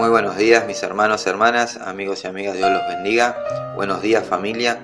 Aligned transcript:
Muy 0.00 0.08
buenos 0.08 0.38
días 0.38 0.66
mis 0.66 0.82
hermanos, 0.82 1.26
hermanas, 1.26 1.76
amigos 1.76 2.24
y 2.24 2.26
amigas, 2.26 2.56
Dios 2.56 2.70
los 2.70 2.80
bendiga. 2.88 3.36
Buenos 3.76 4.00
días 4.00 4.26
familia. 4.26 4.78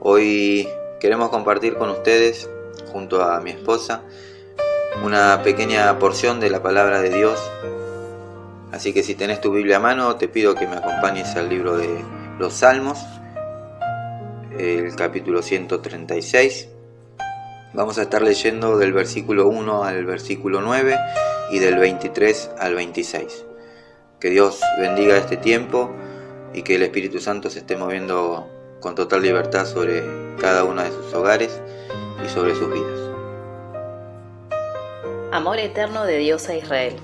Hoy 0.00 0.68
queremos 1.00 1.30
compartir 1.30 1.76
con 1.76 1.88
ustedes, 1.88 2.46
junto 2.92 3.22
a 3.22 3.40
mi 3.40 3.52
esposa, 3.52 4.02
una 5.02 5.42
pequeña 5.42 5.98
porción 5.98 6.40
de 6.40 6.50
la 6.50 6.62
palabra 6.62 7.00
de 7.00 7.08
Dios. 7.08 7.40
Así 8.70 8.92
que 8.92 9.02
si 9.02 9.14
tenés 9.14 9.40
tu 9.40 9.50
Biblia 9.50 9.78
a 9.78 9.80
mano, 9.80 10.16
te 10.16 10.28
pido 10.28 10.54
que 10.54 10.66
me 10.66 10.76
acompañes 10.76 11.34
al 11.36 11.48
libro 11.48 11.78
de 11.78 12.04
los 12.38 12.52
Salmos, 12.52 12.98
el 14.58 14.94
capítulo 14.94 15.40
136. 15.40 16.68
Vamos 17.72 17.96
a 17.96 18.02
estar 18.02 18.20
leyendo 18.20 18.76
del 18.76 18.92
versículo 18.92 19.48
1 19.48 19.84
al 19.84 20.04
versículo 20.04 20.60
9 20.60 20.98
y 21.50 21.60
del 21.60 21.78
23 21.78 22.50
al 22.58 22.74
26. 22.74 23.46
Que 24.20 24.28
Dios 24.28 24.60
bendiga 24.78 25.16
este 25.16 25.38
tiempo 25.38 25.90
y 26.52 26.62
que 26.62 26.74
el 26.74 26.82
Espíritu 26.82 27.20
Santo 27.20 27.48
se 27.48 27.60
esté 27.60 27.78
moviendo 27.78 28.46
con 28.80 28.94
total 28.94 29.22
libertad 29.22 29.64
sobre 29.64 30.04
cada 30.38 30.64
uno 30.64 30.82
de 30.82 30.90
sus 30.90 31.14
hogares 31.14 31.58
y 32.22 32.28
sobre 32.28 32.54
sus 32.54 32.70
vidas. 32.70 33.00
Amor 35.32 35.58
eterno 35.58 36.04
de 36.04 36.18
Dios 36.18 36.50
a 36.50 36.54
Israel. 36.54 36.96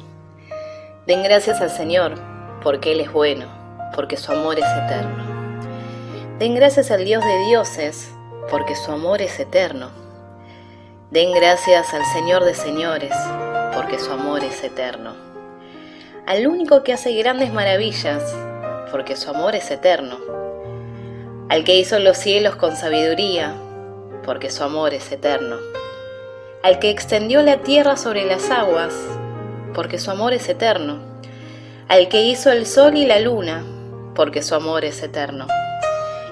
Den 1.06 1.22
gracias 1.22 1.62
al 1.62 1.70
Señor, 1.70 2.16
porque 2.62 2.92
Él 2.92 3.00
es 3.00 3.10
bueno, 3.10 3.46
porque 3.94 4.18
su 4.18 4.32
amor 4.32 4.58
es 4.58 4.66
eterno. 4.84 5.24
Den 6.38 6.54
gracias 6.54 6.90
al 6.90 7.06
Dios 7.06 7.24
de 7.24 7.46
dioses, 7.46 8.10
porque 8.50 8.76
su 8.76 8.92
amor 8.92 9.22
es 9.22 9.40
eterno. 9.40 9.90
Den 11.10 11.32
gracias 11.32 11.94
al 11.94 12.04
Señor 12.12 12.44
de 12.44 12.52
señores, 12.52 13.14
porque 13.72 13.98
su 13.98 14.12
amor 14.12 14.44
es 14.44 14.62
eterno. 14.62 15.25
Al 16.26 16.48
único 16.48 16.82
que 16.82 16.92
hace 16.92 17.14
grandes 17.14 17.52
maravillas, 17.52 18.20
porque 18.90 19.14
su 19.14 19.30
amor 19.30 19.54
es 19.54 19.70
eterno. 19.70 20.18
Al 21.48 21.62
que 21.62 21.76
hizo 21.76 22.00
los 22.00 22.16
cielos 22.16 22.56
con 22.56 22.74
sabiduría, 22.74 23.54
porque 24.24 24.50
su 24.50 24.64
amor 24.64 24.92
es 24.92 25.12
eterno. 25.12 25.58
Al 26.64 26.80
que 26.80 26.90
extendió 26.90 27.42
la 27.42 27.58
tierra 27.58 27.96
sobre 27.96 28.24
las 28.24 28.50
aguas, 28.50 28.92
porque 29.72 30.00
su 30.00 30.10
amor 30.10 30.32
es 30.32 30.48
eterno. 30.48 30.98
Al 31.86 32.08
que 32.08 32.24
hizo 32.24 32.50
el 32.50 32.66
sol 32.66 32.96
y 32.96 33.06
la 33.06 33.20
luna, 33.20 33.64
porque 34.16 34.42
su 34.42 34.56
amor 34.56 34.84
es 34.84 35.00
eterno. 35.04 35.46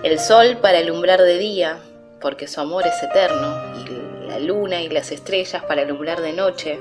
El 0.03 0.19
sol 0.19 0.59
para 0.61 0.79
alumbrar 0.79 1.23
de 1.23 1.39
día, 1.39 1.79
porque 2.21 2.49
su 2.49 2.61
amor 2.61 2.85
es 2.85 3.01
eterno. 3.01 3.57
Y 3.85 4.27
la 4.27 4.41
luna 4.41 4.83
y 4.83 4.89
las 4.89 5.13
estrellas 5.13 5.63
para 5.63 5.83
alumbrar 5.83 6.21
de 6.21 6.33
noche, 6.33 6.81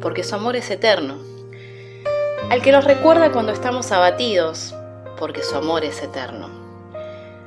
porque 0.00 0.24
su 0.24 0.34
amor 0.34 0.56
es 0.56 0.68
eterno. 0.72 1.31
Al 2.52 2.60
que 2.60 2.70
nos 2.70 2.84
recuerda 2.84 3.32
cuando 3.32 3.50
estamos 3.50 3.92
abatidos, 3.92 4.74
porque 5.18 5.42
su 5.42 5.56
amor 5.56 5.86
es 5.86 6.02
eterno. 6.02 6.50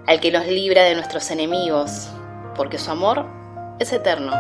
Al 0.08 0.20
que 0.20 0.31
nos 0.31 0.48
libra 0.48 0.81
de 0.81 0.95
nuestros 0.95 1.30
enemigos, 1.30 2.09
porque 2.56 2.80
su 2.80 2.89
amor 2.89 3.23
es 3.78 3.94
eterno. 3.94 4.31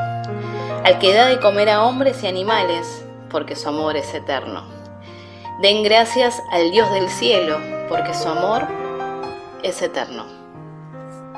Al 0.83 0.97
que 0.97 1.13
da 1.13 1.27
de 1.27 1.39
comer 1.39 1.69
a 1.69 1.83
hombres 1.83 2.23
y 2.23 2.27
animales, 2.27 3.05
porque 3.29 3.55
su 3.55 3.69
amor 3.69 3.95
es 3.95 4.11
eterno. 4.15 4.63
Den 5.61 5.83
gracias 5.83 6.41
al 6.51 6.71
Dios 6.71 6.91
del 6.93 7.09
cielo, 7.09 7.59
porque 7.87 8.15
su 8.15 8.27
amor 8.27 8.63
es 9.61 9.79
eterno. 9.83 10.25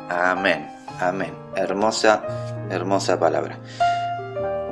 Amén, 0.10 0.74
amén. 1.02 1.34
Hermosa, 1.58 2.24
hermosa 2.70 3.20
palabra. 3.20 3.58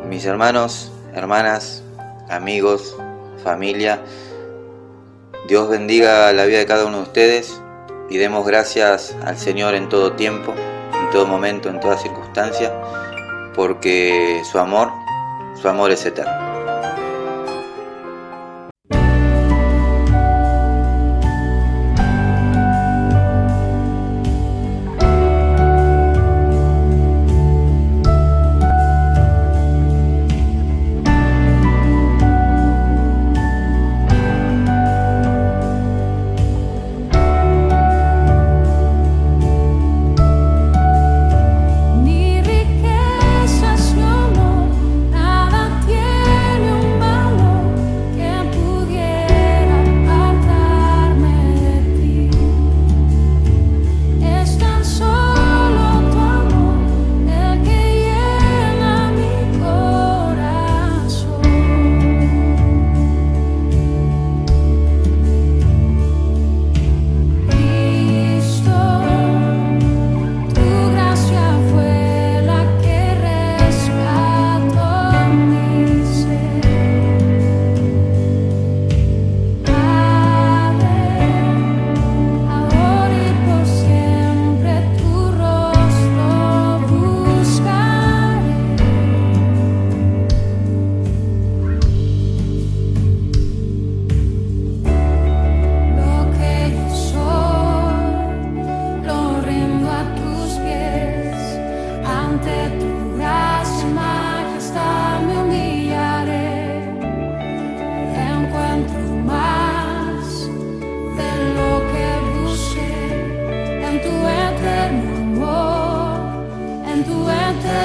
Mis 0.05 0.25
hermanos, 0.25 0.93
hermanas, 1.13 1.83
amigos, 2.29 2.95
familia. 3.43 3.99
Dios 5.47 5.69
bendiga 5.69 6.33
la 6.33 6.45
vida 6.45 6.57
de 6.57 6.65
cada 6.65 6.85
uno 6.85 6.97
de 6.97 7.03
ustedes 7.03 7.61
y 8.09 8.17
demos 8.17 8.47
gracias 8.47 9.15
al 9.23 9.37
Señor 9.37 9.75
en 9.75 9.89
todo 9.89 10.13
tiempo, 10.13 10.55
en 10.55 11.09
todo 11.11 11.27
momento, 11.27 11.69
en 11.69 11.79
toda 11.79 11.99
circunstancia, 11.99 12.73
porque 13.55 14.41
su 14.51 14.57
amor, 14.57 14.91
su 15.61 15.69
amor 15.69 15.91
es 15.91 16.03
eterno. 16.03 16.44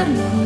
eterno. 0.01 0.40